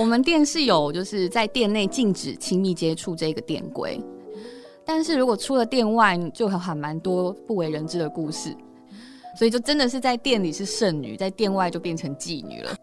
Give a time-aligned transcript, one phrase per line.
[0.00, 4.02] 我们店是有就是在店内禁止亲密接触这个店规，
[4.82, 8.56] 但是如果出了店外，就还蛮多不为人知的故事，
[9.38, 12.74] 所以就真的是在店里是剩女，在店外就变成妓女了。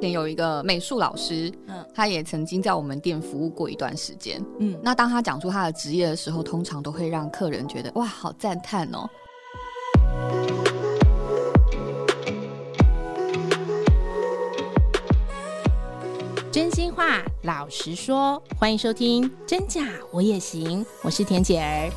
[0.00, 9.08] 店有一个美术老师，嗯，他也曾经在我们店服务过一段时间，嗯，那当他讲出他的职业的时候，通常都会让客人觉得哇，好赞叹哦。
[16.52, 21.88] 真心话，老实说，欢迎收听《真假我也行》，我是田姐儿。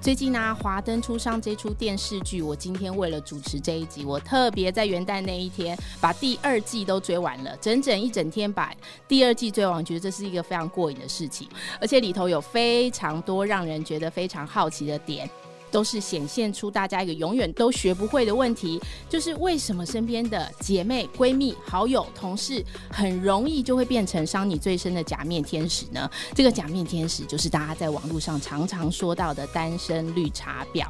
[0.00, 8.74] 最近呢、啊，《华灯初上》这出电视剧，我今天为了主持这一集，我特别在元旦那一天把第二季都追完了，整整一整天把
[9.06, 11.48] 第二季追完，觉得这是一个非常过瘾的事情，
[11.80, 15.30] 而且里头有非常多让人觉得非常好奇的点。
[15.72, 26.08] 都是显现出大家一个永远都学不会的问题，就是为什么身边的姐妹、闺蜜、好友、同事很容易就会变成伤你最深的假面天使呢？
[26.34, 30.86] 这个假面天使就是大家在网络上常常说到的单身绿茶婊。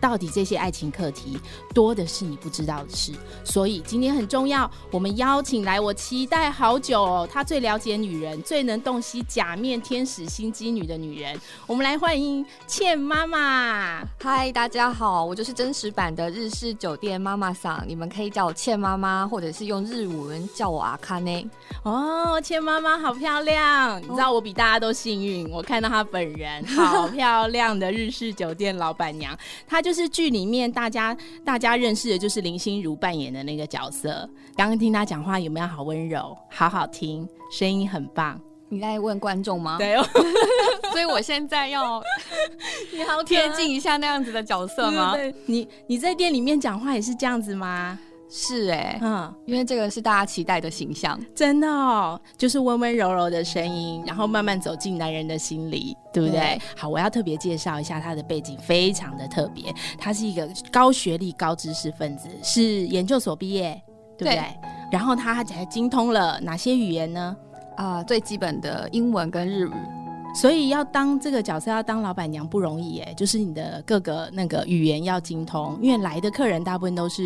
[0.00, 1.38] 到底这些爱情课题
[1.74, 3.12] 多的是你不知道的事，
[3.44, 14.02] 所以今天很重要，我们邀请来我期待好久哦，她最了解女人、最能洞悉假面天使心机女的女人，我们来欢迎茜妈妈。
[14.24, 21.44] 嗨，大家好，我就是真实版的日式酒店妈妈桑，你们可以叫我倩妈妈，或者是用日文叫我阿卡内。
[21.82, 34.30] 哦，倩妈妈好漂亮，你知道我比大家都幸运，我看到她本人， 好漂亮的日式酒店老板娘，她就是剧里面大家大家认识的，就是林心如扮演的那个角色。
[34.54, 38.40] 刚刚听她讲话有没有好温柔，好好听，声音很棒。
[38.68, 39.78] 你在问观众吗？
[39.78, 40.06] 对哦，
[40.92, 42.02] 所以我现在要
[42.92, 45.12] 你好贴近一下那样子的角色吗？
[45.14, 47.98] 对，对，对，你你在店里面讲话也是这样子吗？
[48.34, 56.40] 是哎、欸，嗯，因为这个是大家期待的形象，真的哦，就是温温柔柔的声音，然后慢慢走进男人的心里，对不对？
[56.40, 63.78] 对，好，我要特别介绍一下他的背景，非常的特别，他是一个高学历、高知识分子，是研究所毕业，
[64.16, 64.36] 对不对？
[64.36, 64.44] 对，
[64.90, 67.36] 然后他还精通了哪些语言呢？
[67.76, 69.72] 啊、呃，最基本的英文跟日语，
[70.34, 73.14] 所以要当这个角色，要当老板娘不容易耶。
[73.16, 77.22] 就是你的各个那个语言要精通，因为来的客人大部分都是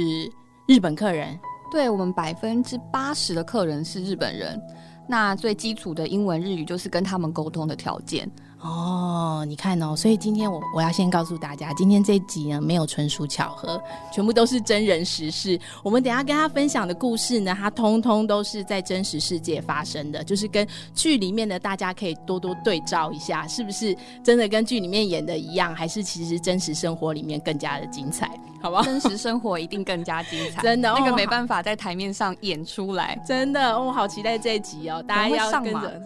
[0.66, 1.38] 日本客人。
[1.70, 4.60] 对，我们百分之八十的客人是日本人，
[5.08, 8.30] 那最基础的英文日语就是跟他们沟通的条件。
[8.60, 13.80] 哦，你看哦，所以今天我我要先告诉大家，今天这一集呢没有纯属巧合，
[14.10, 15.60] 全部都是真人实事。
[15.82, 28.30] 我们等一下跟他分享的故事呢，它通通都是在真实世界发生的，就是跟剧里面的大家可以多多对照一下，是不是真的跟剧里面演的一样，还是其实真实生活里面更加的精彩？
[28.62, 28.82] 好不好？
[28.82, 36.02] 真实生活一定更加精彩， 真的，那个没办法在台面上演出来，真的，我好期待这一集哦，大家要跟着，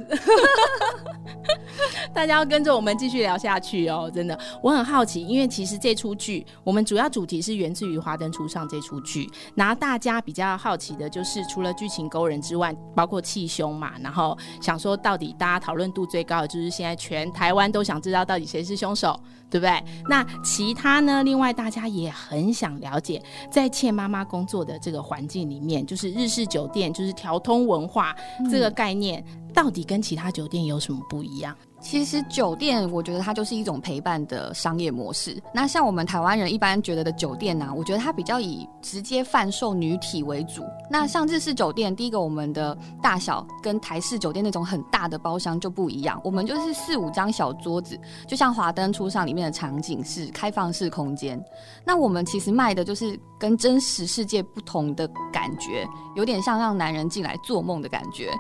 [2.13, 2.40] 大家。
[2.41, 19.21] 要跟着我们继续聊下去哦，真的，我很好奇，因为其实这出剧我们主要主题是源自于《华灯初上》这出剧，然后大家比较好奇的就是除了剧情勾人之外，包括气凶嘛，然后想说到底大家讨论度最高的就是现在全台湾都想知道到底谁是凶手，
[19.51, 19.85] 对不对？
[20.09, 21.23] 那其他呢？
[21.23, 28.17] 另外大家也很想了解，在欠妈妈工作的这个环境里面，就是日式酒店，就是调通文化
[28.51, 29.23] 这个概念，
[29.53, 31.55] 到底跟其他酒店有什么不一样？
[31.81, 35.43] 其实酒店，我觉得它就是一种陪伴的商业模式。
[35.53, 40.63] 那像我们台湾人一般觉得的酒店呢、啊，我觉得它比较以直接贩售女体为主。
[40.91, 51.43] 那像日式酒店，第一个我们的大小跟台式酒店那种很大的包厢就不一样，我们就是四五张小桌子，就像华灯初上里面的场景是开放式空间。
[51.85, 58.31] 那我们其实卖的就是跟真实世界不同的感觉，有点像让男人进来做梦的感觉。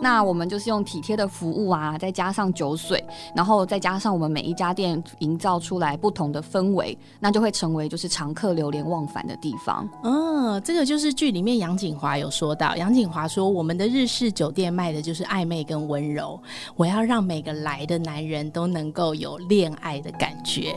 [0.00, 2.83] 那我们就是用体贴的服务啊，再加上酒水，
[3.34, 9.88] 然后再加上我们每一家店营造出来不同的氛围，那就会成为就是常客流连忘返的地方。
[10.02, 16.40] 嗯，这个就是剧里面杨景华有说到，杨景华说我们的日式酒店卖的就是暧昧跟温柔，
[16.76, 20.74] 我要让每个来的男人都能够有恋爱的感觉，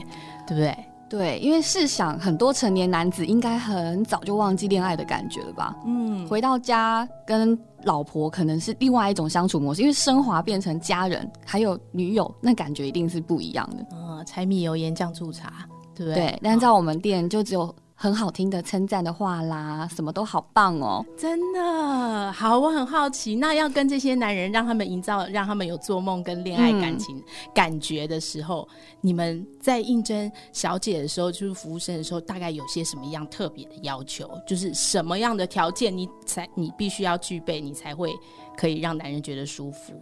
[0.48, 0.76] 对不对？
[1.10, 5.76] 对，因为试想，很多成年男子应该很早就忘记恋爱的感觉了吧？
[5.86, 13.86] 嗯，回到家跟老婆可能是另外一种相处模式，因为升华变成家人，还有女友，那感觉一定是不一样的。
[13.94, 15.66] 嗯，柴米油盐酱醋茶，
[15.96, 16.28] 对不对？
[16.28, 22.60] 对，但在我们店就只有很好听的称赞的话啦，什么都好棒哦，真的好。
[22.60, 27.24] 我很好奇，那要跟这些男人让他们营造，让他们有做梦跟恋爱感情、嗯、
[27.56, 28.70] 感觉的时候，
[29.02, 34.30] 你们在应征小姐的时候，就是服务生的时候，大概有些什么样特别的要求？
[34.46, 38.12] 就是什么样的条件你才你必须要具备，你才会
[38.56, 40.00] 可以让男人觉得舒服？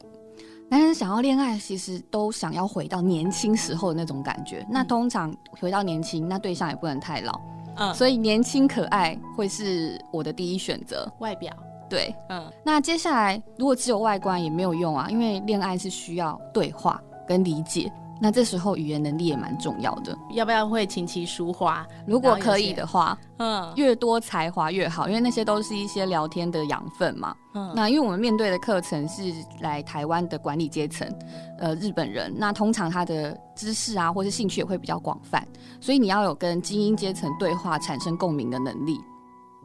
[0.68, 4.57] 男人想要恋爱，其实都想要回到年轻时候的那种感觉。
[4.63, 7.39] 嗯、那通常回到年轻，那对象也不能太老。
[7.77, 11.12] 嗯，所以年轻可爱会是我的第一选择。
[11.19, 11.54] 外表，
[11.89, 12.51] 对，嗯。
[12.63, 17.92] 那接下来如果只有外观也没有用啊，因为恋爱是需要对话跟理解。
[18.19, 21.85] 那这时候语言能力也蛮重要的，要不要会琴棋书画？
[22.07, 27.35] 如果可以的话，嗯，越多才华越好，因为那些都是一些聊天的养分嘛。
[27.53, 31.07] 嗯，那因为我们面对的课程是来台湾的管理阶层，
[31.59, 35.45] 呃，日本人，那通常他的知识啊或是兴趣也会比较广泛，
[35.81, 39.00] 所以你要有跟精英阶层对话、产生共鸣的能力。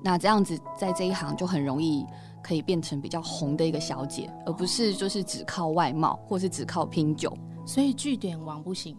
[0.03, 2.07] 那这样子在这一行就很容易
[2.43, 7.37] 可以变成比较红的一个小姐，而不是就是只靠外貌或是只靠拼酒。
[7.67, 8.97] 所以据点王不行，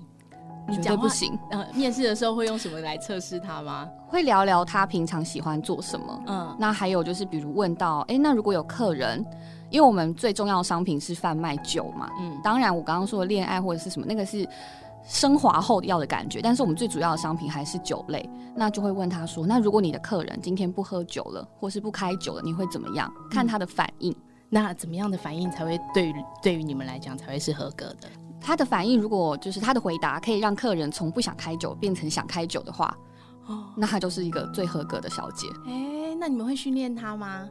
[0.72, 1.38] 绝对不行。
[1.50, 3.90] 呃，面试的时候会用什么来测试他吗？
[4.08, 6.24] 会聊聊他平常喜欢做什么。
[6.28, 9.26] 嗯，那还有就是，比如问到，哎、欸，那如果有客人，
[9.72, 12.10] 因为我们最重要的商品是贩卖酒嘛。
[12.20, 14.48] 嗯，当然我刚刚说的恋爱或者是什么，那个是
[15.04, 16.42] 升华后要的感觉。
[16.42, 23.12] 但是我们最主要的商品还是酒类，那就会问他说，那如果你的客人今天不喝酒了，或是不开酒了，你会怎么样？
[23.30, 24.12] 看他的反应。
[24.12, 24.16] 嗯、
[24.50, 28.10] 那怎么样的反应才会对于对于你们来讲才会是合格的？
[28.40, 32.98] 他的反应，如果就是他的回答可以让客人从不想开酒变成想开酒的话，
[33.48, 35.48] 哦，那他就是一个最合格的小姐。
[35.68, 37.48] 哎、欸，那你们会训练他吗？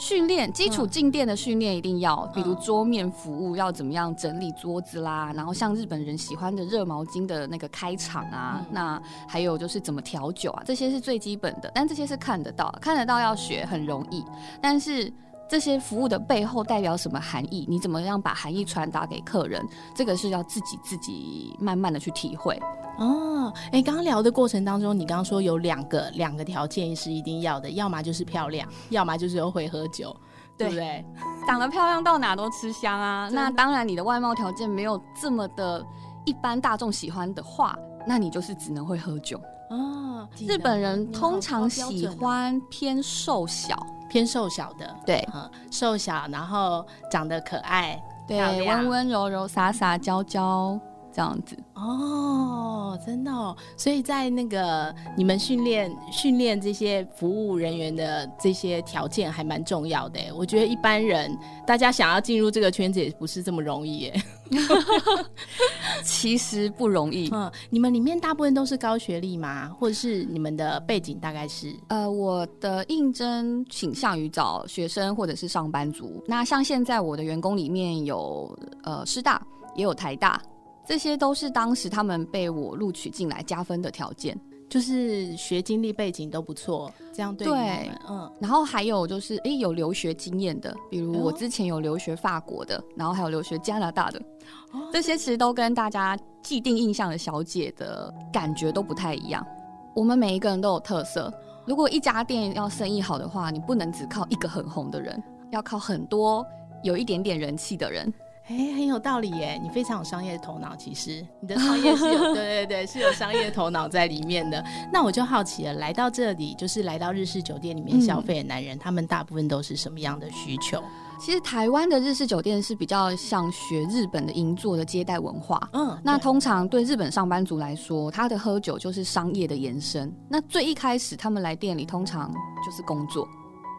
[0.00, 14.24] 训练基础静电的训练一定要，嗯、比如桌面服务要怎么样整理桌子啦，然后像日本人喜欢的热毛巾的那个开场啊，嗯、那还有就是怎么调酒啊，这些是最基本的，但这些是看得到，看得到要学很容易，
[14.60, 15.12] 但是。
[15.50, 17.66] 这些服务的背后代表什么含义？
[17.68, 19.66] 你怎么样把含义传达给客人？
[19.92, 22.56] 这个是要自己自己慢慢的去体会。
[22.98, 30.14] 哦，哎，刚刚聊的过程当中，你刚刚说有两个两个条件是一定要的，要么就是漂亮，要么就是会喝酒，
[30.56, 31.04] 对，不对？
[31.48, 33.28] 长得漂亮到哪都吃香啊。
[33.32, 35.84] 那当然，你的外貌条件没有这么的
[36.24, 37.76] 一般大众喜欢的话，
[38.06, 39.36] 那你就是只能会喝酒。
[39.70, 43.84] 啊，日本人通常喜欢偏瘦小。
[44.10, 50.78] 偏瘦小的，对，嗯，瘦小，然后长得可爱，对，温温柔柔、洒洒娇娇
[51.12, 51.56] 这样子。
[51.74, 60.20] 哦，真的哦，所以在那个你们训练训练这些服务人员的这些条件还蛮重要的。
[60.34, 61.36] 我觉得一般人
[61.66, 64.22] 大家想要进入这个圈子也不是这么容易耶。
[66.02, 67.30] 其实不容易。
[67.32, 69.68] 嗯，你们里面大部分都是高学历吗？
[69.78, 71.74] 或者是你们的背景大概是？
[71.88, 76.22] 呃，我的应征倾向于找学生或者是上班族。
[76.26, 79.40] 那像现在我的员工里面有呃师大，
[79.76, 80.42] 也有台大，
[80.90, 84.36] 这些都是当时他们被我录取进来加分的条件。
[84.68, 94.22] 就是学经历背景都不错，这样对，对，嗯，然后还有就是，哎，有留学经验的，比如我之前有留学法国的，然后还有留学加拿大的，
[94.70, 99.44] 哦，这些其实都跟大家既定印象的小姐的感觉都不太一样。
[99.92, 101.32] 我们每一个人都有特色，
[101.66, 105.20] 如果一家店要生意好的话，你不能只靠一个很红的人，
[105.50, 106.46] 要靠很多
[106.84, 108.12] 有一点点人气的人。
[108.50, 109.60] 哎、欸，很有道理耶！
[109.62, 114.60] 你非常有商业头脑，其实你的创业是有， 对对对，是有商业头脑在里面的。
[114.92, 120.82] 那我就好奇了，来到这里，就是来到日式酒店里面消费的男人，嗯、他们大部分都是什么样的需求？
[121.20, 125.68] 其实台湾的日式酒店是比较像学日本的银座的接待文化。
[125.72, 130.12] 嗯，那通常对日本上班族来说，他的喝酒就是商业的延伸。
[130.28, 132.34] 那最一开始他们来店里，通常
[132.66, 133.28] 就是工作。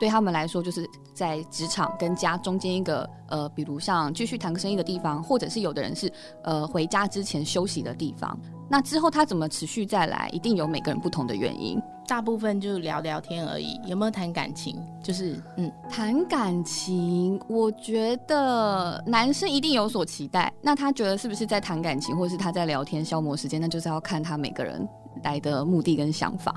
[0.02, 6.12] 对他们来说，就是在职场跟家中间一个呃，比如像继续谈个生意的地方，或者是有的人是
[6.44, 8.36] 呃回家之前休息的地方。
[8.68, 11.80] 那之后他怎么持续再来，一定有每个人不同的原因。
[12.08, 14.76] 大部分就聊聊天而已，有没有谈感情？
[15.04, 20.52] 就是嗯，谈感情，我觉得男生一定有所期待。
[20.64, 23.62] 那他觉得是不是在谈感情，或是他在聊天消磨时间？
[23.62, 24.90] 那就是要看他每个人
[25.22, 26.56] 来的目的跟想法。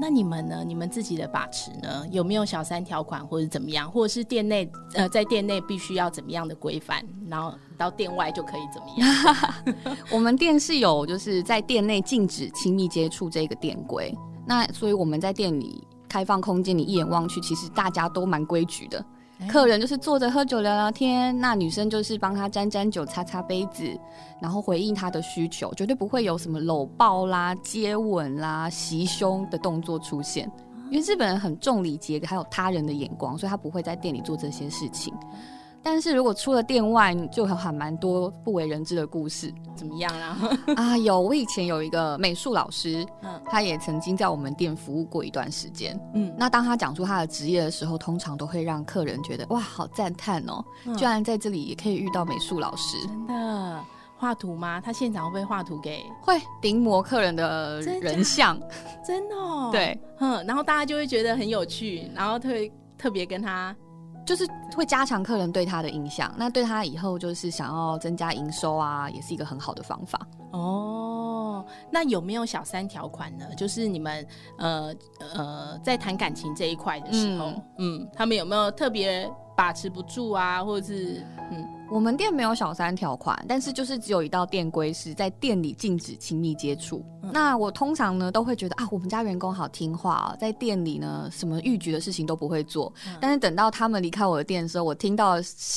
[0.00, 0.64] 那你们呢？
[0.66, 2.06] 你们自己的把持呢？
[2.10, 3.90] 有没有小三条款或者怎么样？
[3.90, 9.96] 或者是店内呃，在店内必须要怎么样的规范，然后到店外就可以怎么样？
[10.10, 14.16] 我们店是有就是在店内禁止亲密接触这个店规。
[14.46, 19.04] 那所以我们在店里开放空间，你一眼望去，其实大家都蛮规矩的。
[19.48, 23.98] 客人就是坐着喝酒聊聊天，那女生就是帮他沾沾酒、擦擦杯子，
[24.38, 30.50] 然后回应他的需求，绝对不会有什么搂抱啦、接吻啦、袭胸的动作出现。
[30.90, 35.12] 因为日本人很重礼节，还有他人的眼光，所以他不会在店里做这些事情。
[35.82, 39.52] 但是如果出了店外，就还蛮多不为人知的故事。
[39.74, 40.38] 怎么样啊？
[40.76, 52.98] 啊，有，我以前有一个美术老师，嗯，他也曾经在我们店服务过一段时间，嗯，那当他讲出他的职业的时候，通常都会让客人觉得哇，好赞叹哦，嗯，居然在这里也可以遇到美术老师。
[53.06, 53.80] 真的
[54.18, 54.82] 画图吗？
[54.82, 56.04] 他现场会不会画图给？
[56.20, 58.60] 会临摹客人的人像，
[59.02, 63.74] 真的哦，对，嗯，然后大家就会觉得很有趣，然后特别特别跟他。
[64.24, 64.46] 就是
[64.76, 70.20] 会加强客人对他的印象，那对他以后就是想要增加营收啊，也是一个很好的方法。
[70.52, 73.44] 哦，那有没有小三条款呢？
[73.56, 74.26] 就是你们
[74.58, 74.94] 呃
[75.34, 81.79] 呃在谈感情这一块的时候，嗯，嗯，他们有没有特别把持不住啊，或者是嗯？
[81.90, 87.04] 我们店没有小三条款，但是就是只有一道店规是在店里禁止亲密接触。
[87.22, 92.92] 嗯、那我通常呢都会觉得啊，我们家员工好听话啊，在店里呢什么逾矩的事情都不会做。
[93.06, 95.34] 嗯、但是等到他们离开我的店的时候，我听到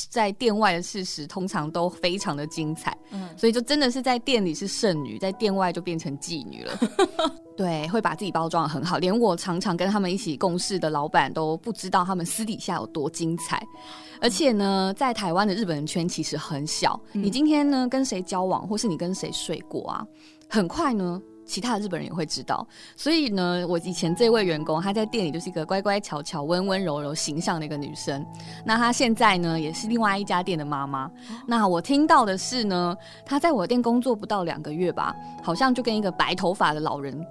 [0.08, 2.96] 在店外的事实通常都非常的精彩。
[3.10, 6.78] 嗯，所以就真的是在店里是剩女，在店外就变成妓女了。
[7.56, 13.64] 对，会把自己包装得很好，连我常常跟他们一起共事的老板都不知道他们私底下有多精彩。
[14.20, 20.06] 而且呢，在台湾的日本人圈其实很小，嗯、你今天呢跟谁交往，或是你跟谁睡过啊，
[20.48, 22.66] 很快呢，其他的日本人也会知道。
[22.96, 28.24] 所以呢，我以前这位员工，她在店里就是一个乖乖巧巧、温温柔柔形象的一个女生。
[28.64, 31.08] 那她现在呢，也是另外一家店的妈妈。
[31.46, 32.96] 那我听到的是呢，
[33.26, 37.24] 她在我店工作不到两个月吧，好像就跟一个白头发的老人。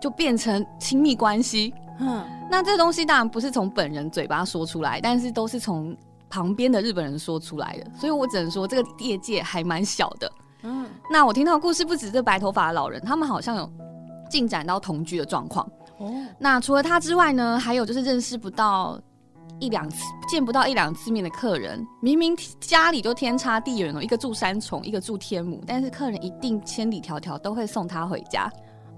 [0.00, 5.96] 就变成亲密关系，嗯，那这东西当然不是从本人嘴巴说出来，但是都是从
[6.28, 10.86] 旁边的日本人说出来的，所以我只能说这个业界还蛮小的，嗯。
[11.12, 13.70] 那我听到的故事不止这白头发的老人，他们好像有
[14.30, 15.68] 进展到同居的状况。
[15.98, 18.98] 哦，那除了他之外呢，还有就是认识不到
[19.58, 19.98] 一两次，
[20.30, 28.50] 见不到一两次面的客人，明明家里就天差地远哦，一个住三重，一个住天母，但是客人一定千里迢迢都会送他回家。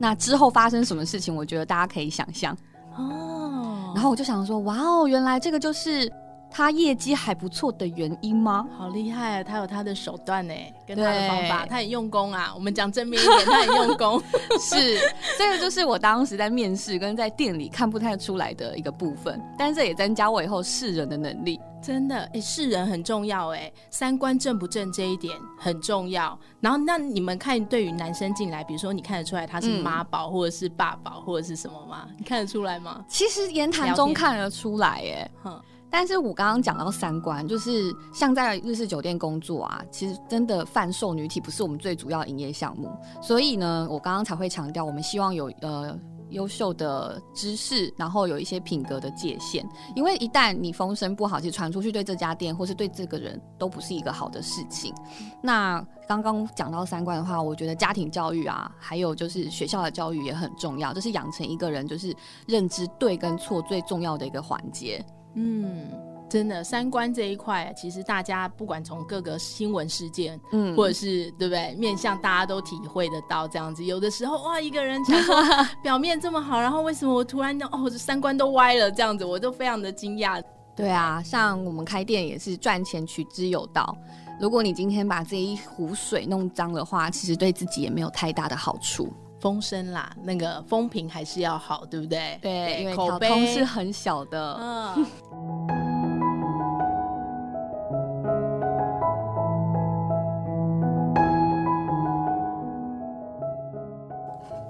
[0.02, 2.52] 那之后发生什么事情，我觉得大家可以想象
[2.96, 3.92] 哦。
[3.94, 6.12] 然后我就想说，哇哦，原来这个就是
[6.52, 8.68] 他业绩还不错的原因吗？
[8.76, 9.42] 好厉害啊！
[9.42, 10.54] 他有他的手段呢，
[10.86, 12.52] 跟他的方法，他很用功啊。
[12.54, 14.22] 我们讲正面一点，他很用功。
[14.60, 14.98] 是，
[15.38, 21.58] 这个就是我当时在面试跟在店里看不太出来的一个部分，但是这也增加我以后识人的能力。
[21.82, 26.38] 真的，哎，识人很重要，哎，三观正不正这一点很重要。
[26.60, 32.06] 然后，那你们看，对于男生进来，比如说你看得出来他是妈宝，或者是爸宝，或者是什么吗？
[32.16, 33.04] 你看得出来吗？
[33.08, 35.60] 其实言谈中看得出来，哎，哼。
[35.92, 45.96] 但是我刚刚讲到三观，就是像在日式酒店工作啊，其实真的贩售女体不是我们最主要营业项目，所以呢，我刚刚才会强调，我们希望有呃。
[46.32, 49.62] 优秀的知识，然后有一些品格的界限，
[49.94, 54.94] 因为一旦你风声不好，其实传出去对这家店或是对这个人都不是一个好的事情。
[55.42, 65.04] 那刚刚讲到三观的话，我觉得家庭教育啊，还有就是学校的教育也很重要，这是养成一个人就是认知对跟错最重要的一个环节。
[65.34, 65.88] 嗯。
[66.30, 73.84] 真的三观这一块，其实大家不管从各个新闻事件，嗯，或者是对不对，面向大家都体会得到这样子。
[73.84, 74.98] 有的时候哇，一个人
[75.84, 80.42] 表面这么好，然后为什么我突然哦，这三观都歪了这样子，我都非常的惊讶。
[80.74, 83.94] 对啊，像我们开店也是赚钱取之有道。
[84.40, 89.12] 如果你今天把这一壶水弄脏的话，其实对自己也没有太大的好处。
[89.42, 92.38] 风声啦，那个风评还是要好，对不对？
[92.40, 94.56] 对，对因为口碑是很小的。
[94.60, 95.04] 嗯。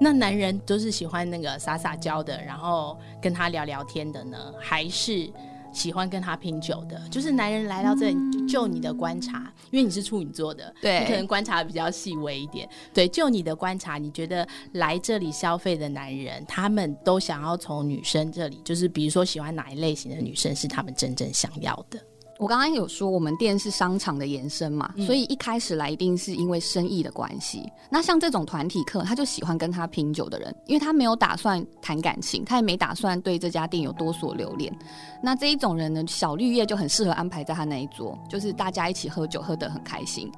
[0.01, 5.31] 那男人都是喜欢那个撒撒娇的，然后跟他聊聊天的呢，还是
[5.73, 7.01] 喜欢跟他拼酒的？
[7.09, 12.69] 就是男人来到这里，就你的观察，嗯、因为你是处女座的，对，你可能观察比较细微一点。
[12.93, 21.99] 对，就你的观察，你觉得来这里消费的男人，他们都想要从女生这里，就是比如说喜欢哪一类型的女生，是他们真正想要的？
[22.39, 27.71] 我刚刚有说，我们店是商场的延伸嘛，嗯、所以一开始来一定是因为生意的关系。
[27.89, 34.75] 那像这种团体客，他就喜欢跟他拼酒的人，因为他没有打算谈感情，他也没打算对这家店有多所留恋。
[35.21, 40.31] 那这一种人呢，小绿叶就很适合安排在他那一桌，就是大家一起喝酒，喝得很开心。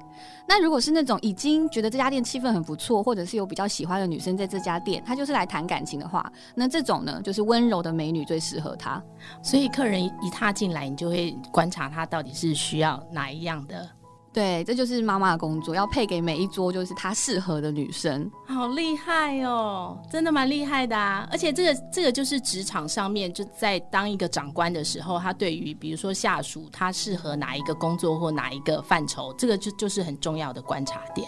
[0.46, 9.02] 那如果是那种已经觉得这家店气氛很不错，或者是有比较喜欢的女生在这家店，她就是来谈感情的话，那这种呢，就是温柔的美女最适合她。
[9.42, 13.88] 所以客人一踏进来，你就会观察她到底是需要哪一样的。
[14.36, 18.30] 对，这就是妈妈的工作，要配给每一桌就是她适合的女生。
[18.46, 21.26] 好厉害哦，真的蛮厉害的啊！
[21.32, 31.26] 而且这个这个就是职场上面就在当一个长官的时候，他对于比如说下属他适合哪一个工作或哪一个范畴，这个就就是很重要的观察点。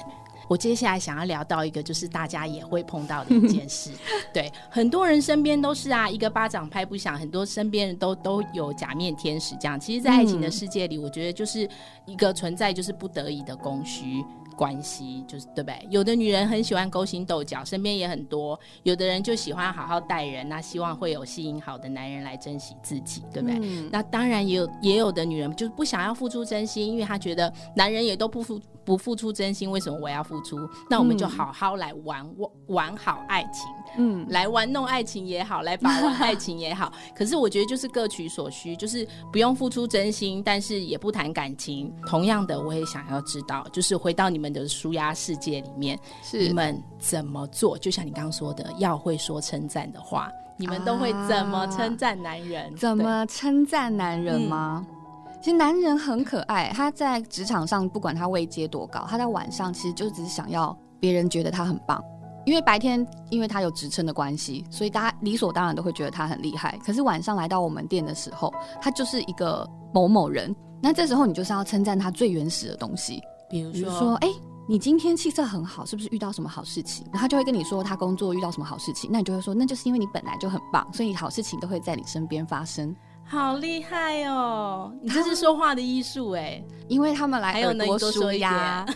[0.49, 3.90] 我接下来想要聊到一个，就是大家也会碰到的一件事。
[4.33, 9.78] 对，很多人身边都是啊，一个巴掌拍不响，很多身边人都都有假面天使这样。
[9.78, 11.69] 其实，在爱情的世界里，嗯、我觉得就是
[12.07, 14.25] 一个存在，就是不得已的供需。
[14.57, 15.87] 关系就是对不对？
[15.88, 23.57] 有的女人很喜欢勾心斗角，身边也很多；有的人就喜欢好好待人，那希望会有吸引好的男人来珍惜自己，对不对？
[23.62, 30.66] 嗯、那当然也有也有的女人就是不想要付出真心，因为她觉得男人也都不付不付出真心，为什么我要付出？
[30.88, 36.90] 那我们就好好来玩玩玩好爱情，嗯，来玩弄爱情也好，来把玩爱情也好。
[37.14, 41.95] 可是我觉得就是各取所需，就是不用付出真心，但是也不谈感情。
[42.07, 47.76] 同样的，我也想要知道，就是回到你们的舒压世界里面，是你们怎么做？
[47.76, 52.73] 就像你刚刚说的，要会说称赞的话，你们都会怎么称赞男人？
[52.73, 54.87] 啊、怎么称赞男人吗？
[54.88, 54.98] 嗯、
[55.40, 62.02] 其实男人很可爱，他在职场上不管他位阶多高，他在晚上其实就只是想要别人觉得他很棒。
[62.45, 66.78] 因为白天因为他有职称的关系，所以大家理所当然都会觉得他很厉害。
[66.85, 70.54] 可是晚上来到我们店的时候，他就是一个某某人。
[70.83, 74.28] 那这时候你就是要称赞他最原始的东西，比如说，哎。
[74.71, 77.02] 你今天气色很好，是不是遇到什么好事情？
[77.07, 82.95] 然后他就会跟你说他工作遇到什么好事情，那你就会说，那就是因为你本来就很棒，所以好事情都会在你身边发生。
[83.30, 84.90] 好厉害哦！
[85.02, 88.87] 你这是说话的艺术哎，因为他们来耳朵纾压。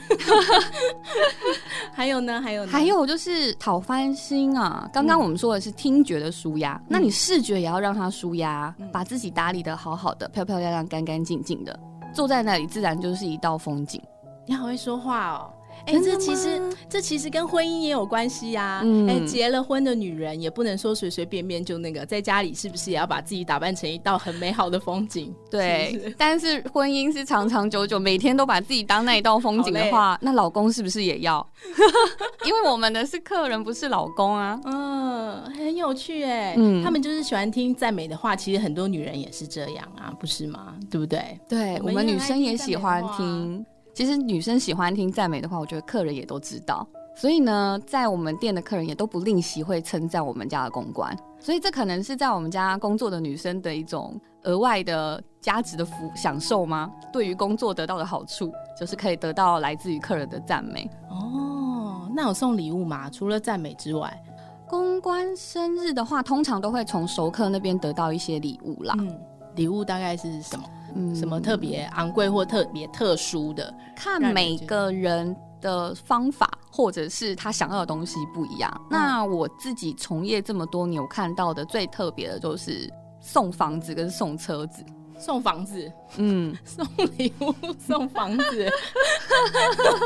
[1.93, 4.89] 还有呢，还有呢，还有就是讨翻心啊！
[4.91, 11.79] 刚刚我们说的是听觉的舒压，嗯、那你视觉也要让它舒压，嗯、把自己打理的好好的、漂漂亮亮、干干净净的，
[12.15, 14.01] 坐在那里自然就是一道风景。
[14.47, 15.53] 你好会说话哦。
[15.87, 18.79] 哎、欸，这其实这其实跟婚姻也有关系呀、啊。
[18.79, 25.35] 哎、嗯欸，结了婚的女人也不能说随随便便就那个，在家里是不是也要把自己打扮成一道很美好的风景？
[25.51, 31.47] 对，是 是但是婚姻是长长久久，每天都把自己当那一道风景的话，那老公是不是也要？
[32.47, 34.59] 因为我们的是客人，不是老公啊。
[34.65, 36.55] 嗯，很有趣哎、欸。
[36.57, 40.75] 嗯，他们就是喜欢听赞美的话，其实很多女人也是这样啊，不是吗？
[40.91, 41.39] 对不对？
[41.49, 43.65] 对，我们女生也喜欢听。
[43.95, 46.87] 其实女生喜欢听赞美的话，我觉得客人也都知道。
[47.15, 51.15] 所以呢，在我们店的客人也都不吝惜会称赞我们家的公关。
[51.39, 56.91] 所以这可能是在我们家工作的女生的一种额外的价值的福享受吗？
[57.13, 60.89] 对于工作得到的好处，就是可以得到来自于客人的赞美。
[61.11, 63.11] 哦，那有送礼物吗？
[63.11, 64.23] 除了赞美之外，
[64.67, 68.95] 公关生日的话，通常都会从熟客那边得到一些礼物啦。
[68.99, 69.21] 嗯，
[69.57, 70.65] 礼物大概是什么？
[70.95, 73.73] 嗯，什么特别昂贵或特别特殊的？
[73.97, 78.71] 看每个人的方法，或者是他想要的东西不一样。
[78.83, 84.85] 嗯、那我自己从业这么多年，我看到的最特别的就是送房子跟送车子。
[85.23, 86.85] 送房子，嗯，送
[87.17, 88.69] 礼物，送房子，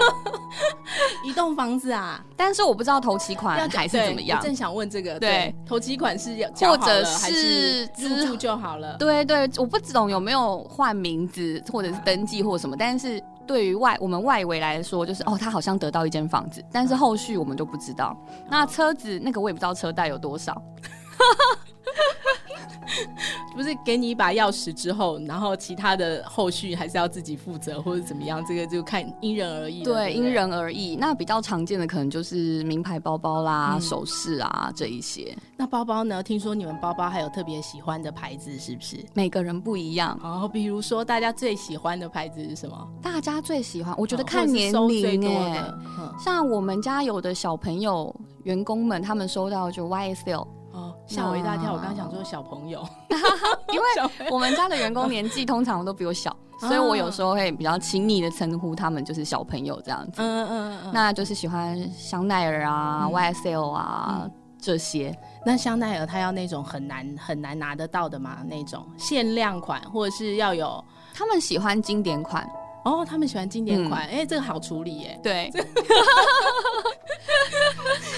[1.24, 2.22] 一栋房子啊！
[2.36, 4.38] 但是我不知道头期款还是怎么样。
[4.38, 8.94] 我正想问这个，对，头期款是要或者是入住就好了？
[8.98, 12.76] 对对，我不懂有没有换名字或者是登记或什么。
[12.78, 18.14] 但是对于外我们外围来说，就是哦，他好像得到一间房子，但是后续我们就不知道。
[18.50, 20.62] 那车子那个我也不知道车贷有多少。
[23.56, 28.44] 不是给你一把钥匙之后，然后其他的后续还是要自己负责，或者怎么样？
[28.46, 29.82] 这个就看因人而异。
[29.82, 30.94] 对，因人而异。
[30.96, 35.34] 那比较常见的可能就是名牌包包啦、嗯、首饰啊这一些。
[35.56, 36.22] 那包包呢？
[36.22, 38.98] 听说你们包包还有特别喜欢的牌子，是不是？
[39.14, 40.18] 每个人不一样。
[40.22, 42.88] 哦，比如说大家最喜欢的牌子是什么？
[43.02, 45.64] 大家最喜欢，我觉得看年龄哎。
[46.18, 48.14] 像我们家有的小朋友
[48.44, 50.46] 员工们，他们收到就 YSL。
[51.06, 51.72] 吓我一大跳！
[51.72, 52.86] 我刚刚想说小朋友，
[53.72, 60.20] 因为我们家的员工年纪通常都比我小， 所以我有时候会比较亲密的称呼他们就是小朋友这样子。
[60.20, 64.28] 嗯嗯嗯，那就是喜欢香奈儿啊、YSL 啊
[64.60, 65.16] 这些。
[65.44, 68.38] 那香奈儿它要那种很难很难拿得到的吗？
[68.44, 70.84] 那种限量款，或者是要有？
[71.14, 72.48] 他们喜欢经典款。
[72.84, 75.20] 哦，他们喜欢经典款，哎，这个好处理耶。
[75.22, 75.50] 对。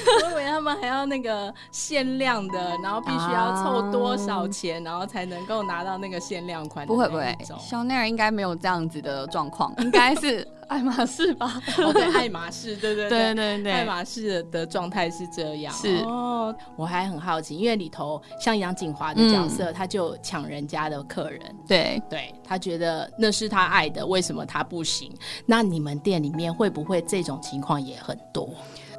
[0.25, 6.87] 我以为他们还要那个限量的，然后必须要凑多少钱，然后才能够拿到那个限量款。
[6.87, 11.61] 不会不会，香奈儿应该没有这样子的状况，应该是爱马仕吧？
[11.79, 15.73] 哦，对，爱马仕，对对对对对，爱马仕的状态是这样。
[15.75, 25.13] 是哦，我还很好奇，因为里头像杨锦华的角色，他就抢人家的客人，对对，他觉得那是他爱的，为什么他不行？
[25.47, 28.49] 那你们店里面会不会这种情况也很多？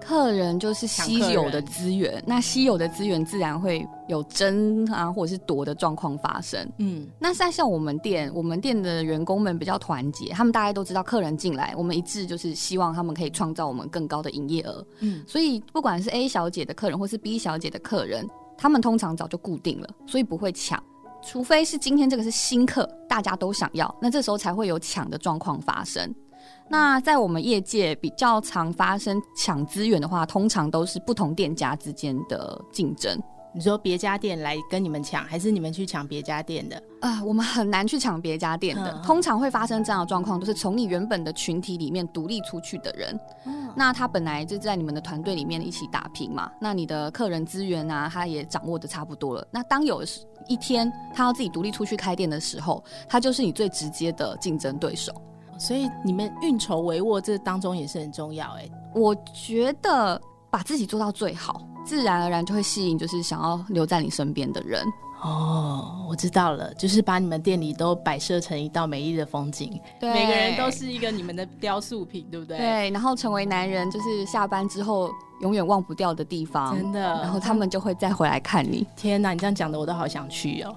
[0.09, 6.67] 客人就是稀有的资源，那稀有的资源自然会有争啊，或者是夺的状况发生。
[6.79, 14.83] 嗯，那像像我们店，我们店的员工们比较团结，他们大家都知道客人进来，我们一致就是希望他们可以创造我们更高的营业额。
[15.01, 20.83] 嗯，所以不管是 A 小姐的客人或是 B 小姐的客人，他们通常早就固定了，所以不会抢，
[21.21, 26.11] 除非是今天这个是新客，大家都想要，那这时候才会有抢的状况发生。
[26.67, 33.19] 那在我们业界比较常发生抢资源的话，通常都是不同店家之间的竞争。
[33.51, 36.77] 你说别家店来跟你们抢，还是你们去抢别家店的？
[37.01, 39.01] 啊、呃，我们很难去抢别家店的。
[39.03, 43.19] 通常会发生这样的状况，都是从你原本的群体里面独立出去的人。
[43.75, 46.51] 那他本来就在你们的团队里面一起打拼嘛。
[46.61, 49.47] 那你的客人资源啊，他也掌握的差不多了。
[49.49, 50.03] 那当有
[50.47, 55.11] 一天他要自己独立出去开店的时候，他就是你最直接的竞争对手。
[55.59, 58.71] 所以你们运筹帷幄，这当中也是很重要哎、欸。
[58.95, 60.19] 我觉得
[60.49, 64.83] 把自己做到最好，自然而然就会吸引就是想要留在你身边的人。
[65.21, 72.57] 哦，我知道了，就是把你们店里都摆设成一道美丽的风景，对，每个人都是一个你们的雕塑品，对不对？
[72.57, 77.01] 对，然后成为男人就是下班之后永远忘不掉的地方，真的。
[77.01, 78.87] 然后他们就会再回来看你。
[78.95, 80.73] 天哪，你这样讲的我都好想去哦。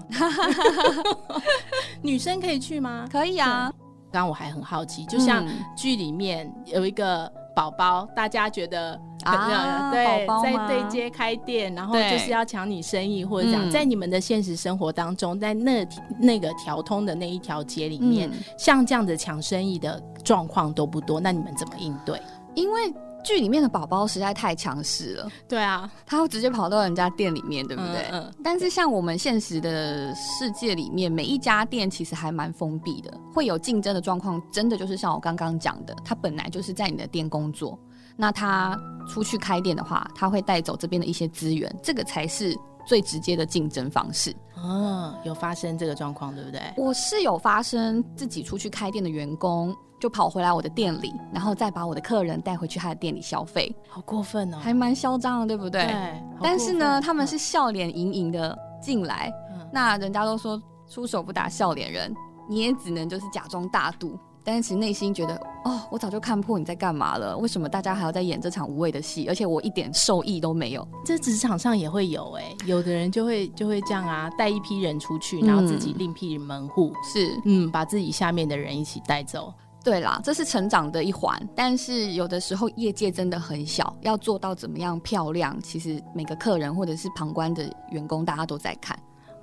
[2.02, 3.08] 女生可以去吗？
[3.12, 3.72] 可以啊。
[4.12, 5.44] 刚刚我还很好奇，就像
[5.74, 15.86] 剧里面有一个宝宝，大家觉得啊，对，在对街开店，然后就是要抢你生意，或者这样在你们的现实生活当中，在那
[16.18, 22.20] 那个条通的那一条街里面，像这样的抢生意的状况都不多，那你们怎么应对？
[22.54, 22.92] 因为。
[23.22, 28.08] 剧里面的宝宝实在太强势了，对啊，他会直接跑到人家店里面，对不对？
[28.10, 28.22] 嗯。
[28.22, 34.42] 嗯，但是像我们现实的世界里面，每一家店其实还蛮封闭的，会有竞争的状况。
[34.50, 37.78] 真的就是像我刚刚讲的，他本来就是在你的店工作，
[38.16, 42.56] 那他出去开店的话，他会带走这边的一些资源，这个才是
[42.86, 44.34] 最直接的竞争方式。
[44.56, 46.60] 哦，有发生这个状况，对不对？
[46.76, 49.74] 我是有发生自己出去开店的员工。
[50.02, 55.80] 就跑回来我的店里，然后再把我的客人带回去他的店里消费，好过分哦，还蛮嚣张的，对不对？
[55.86, 56.22] 对。
[56.42, 62.12] 但是呢，他们是笑脸盈盈的进来，嗯，那人家都说出手不打笑脸人，
[62.48, 69.28] 你也只能就是假装大度，但是其实内心觉得哦，我早就看破你在干嘛了，为什么大家还要在演这场无谓的戏？
[69.28, 70.84] 而且我一点受益都没有。
[71.04, 79.54] 这职场上也会有哎，有的人就会就会这样啊，带一批人出去，然后自己另辟门户，嗯，是嗯，把自己下面的人一起带走。
[79.84, 88.96] 对啦，这是成长的一环，但是有的时候业界真的很小，要做到怎么样漂亮，其实每个客人或者是旁观的员工，大家都在看。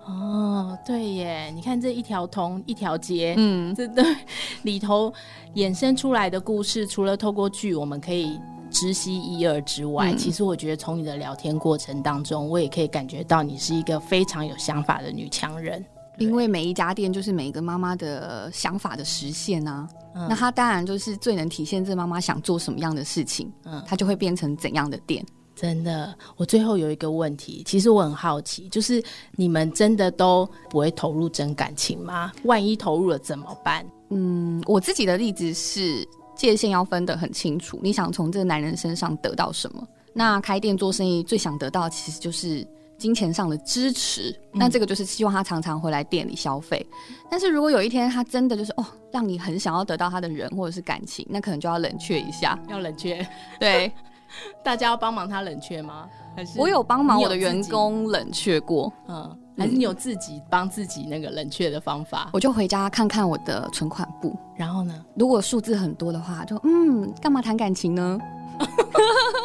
[0.05, 4.03] 哦，对耶，你看这一条通一条街，嗯，这对
[4.63, 5.13] 里头
[5.55, 8.39] 衍生出来的故事，除了透过剧我们可以
[8.71, 15.85] 知悉一二之外，嗯，其实我觉得从你的聊天过程当中，我也可以感觉到你是一个非常有想法的女强人。
[16.19, 25.25] 因为每一家店就是每一个妈妈的想法的实现啊，嗯、那她当然就是最能体现这妈妈想做什么样的事情，嗯，她就会变成怎样的店。
[25.55, 29.03] 真的，我最后有一个问题，其实我很好奇，就是
[29.35, 32.31] 你们真的都不会投入真感情吗？
[32.43, 33.85] 万一投入了怎么办？
[34.09, 39.87] 嗯，我自己的例子是界限要分得很清楚，你想从这个男人身上得到什么？
[40.13, 42.65] 那开店做生意最想得到其实就是。
[42.99, 46.85] 金钱上的支持，那这个就是希望他常常回来店里消费。
[47.09, 47.15] 嗯。
[47.31, 52.59] 但是如果有一天他真的就是哦，让你很想要得到他的人或者是感情，那可能就要冷却一下。
[52.67, 53.25] 要冷却，
[53.59, 53.91] 对，
[54.63, 56.07] 大家要帮忙他冷却吗？
[56.35, 58.93] 还是我有帮忙我的员工冷却过？
[59.07, 62.29] 嗯，还是你有自己帮自己那个冷却的方法？
[62.33, 68.19] 我就回家看看我的存款簿，然后呢，如果数字很多的话，就嗯，干嘛谈感情呢？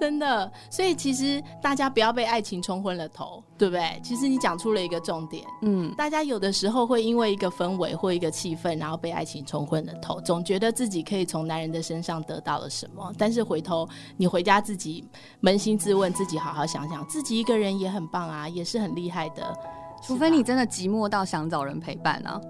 [0.00, 4.00] 真的，所以其实大家不要被爱情冲昏了头，对不对？
[4.02, 13.86] 其实你讲出了一个重点，嗯，大家有的时候会因为一个氛围或一个气氛，然后被爱情冲昏了头，总觉得自己可以从男人的身上得到了什么，但是回头
[14.16, 15.06] 你回家自己
[15.42, 19.54] 扪心自问，自己好好想想，自己一个人也很棒啊，也是很厉害的，
[20.02, 22.40] 除非你真的寂寞到想找人陪伴啊。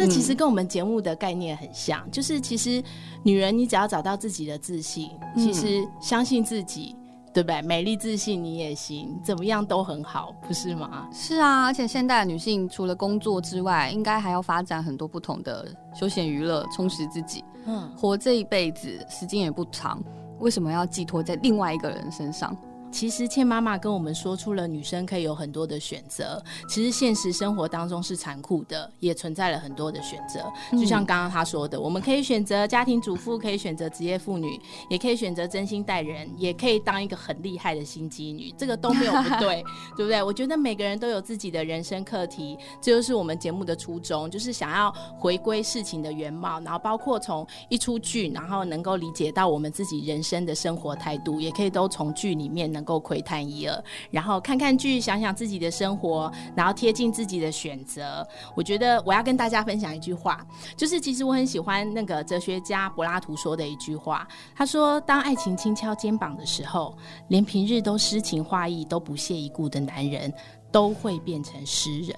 [0.00, 2.82] 这其实跟我们节目的概念很像，嗯、就是其实
[3.22, 6.96] 女人，你只要找到自己的自信，其实相信自己
[7.34, 7.60] 对不对？
[7.60, 11.06] 美丽自信你也行，怎么样都很好，不是吗？
[11.12, 17.44] 是啊，而且现代女性除了工作之外，应该还要发展很多不同的休闲娱乐，充实自己。
[17.66, 20.02] 嗯，活这一辈子时间也不长，
[20.38, 22.56] 为什么要寄托在另外一个人身上？
[22.92, 26.42] 其实倩妈妈跟我们说出了女生可以有很多的选择。
[26.68, 30.44] 其实现实生活当中是残酷的，也存在了很多的选择。
[30.72, 39.64] 就像刚刚她说的，我们可以选择家庭主妇，可以选择职业妇女，也可以选择真心待人，也可以当一个很厉害的心机女，这个都没有不对，
[39.96, 40.20] 对不对？
[40.20, 52.79] 我觉得每个人都有自己的人生课题，这就是我们节目的初衷，就是想要回归事情的原貌，然后包括从一出剧，然后能够理解到我们自己人生的生活态度，也可以都从剧里面能。
[52.80, 58.26] 能够窥探一二，然后看看剧，想想自己的生活，然后贴近自己的选择。
[58.56, 60.40] 我觉得我要跟大家分享一句话，
[60.78, 64.26] 就是其实我很喜欢那个哲学家柏拉图说的一句话。
[64.56, 66.96] 他说：“当爱情轻敲肩膀的时候，
[67.28, 70.32] 连平日都诗情画意、都不屑一顾的男人，
[70.72, 72.16] 都会变成诗人。”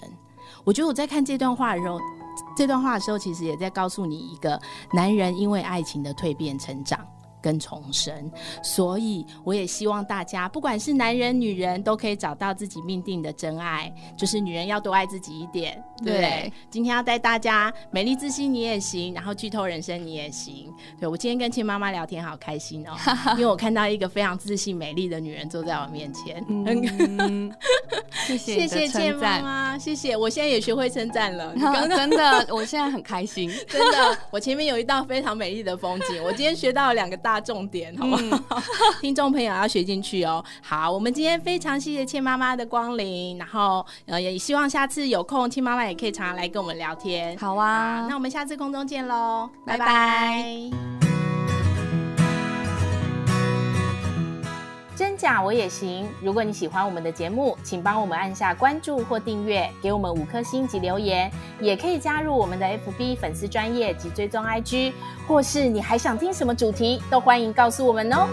[0.62, 1.98] 我觉得我在看这段话的时候，
[2.56, 4.60] 这段话的时候，其实也在告诉你一个
[4.92, 7.04] 男人因为爱情的蜕变成长。
[7.42, 8.30] 跟重生，
[8.62, 13.92] 所以我也希望大家，不管是男人女人，都可以找到自己命定的真爱。
[14.16, 16.52] 就是女人要多爱自己一点，对，对。
[16.70, 20.72] 今天要带大家美丽自信你也行，然后剧透人生你也行。
[21.00, 22.92] 对，我今天跟亲妈妈聊天好开心哦，
[23.34, 26.44] 因为我看到一个非常自信美丽的女人坐在我面前。
[26.48, 27.52] 嗯，
[28.24, 30.16] 谢谢谢谢倩妈妈，谢谢。
[30.16, 31.52] 我现在也学会称赞了，
[31.96, 34.16] 真的，我现在很开心，真的。
[34.30, 37.31] 我前面有一道非常美丽的风景，我今天学到了两个大。
[37.40, 38.22] 重点好不好？
[38.22, 38.62] 嗯、
[39.00, 40.44] 听众朋友要学进去哦。
[40.62, 47.36] 好，我们今天非常谢谢倩妈妈的光临，然后呃也希望下次有空，倩妈妈也可以常常来跟我们聊天。
[47.38, 50.42] 好啊，那我们下次空中见喽，拜拜。
[50.70, 50.91] 真
[55.42, 56.08] 我也行。
[56.20, 61.30] 如果你喜欢我们的节目，请帮我们按下关注或订阅，给我们五颗星及留言，
[61.60, 64.92] 也可以加入我们的 FB 粉丝专业及追踪 IG，
[65.26, 68.26] 或是你还想听什么主题，都欢迎告诉我们哦。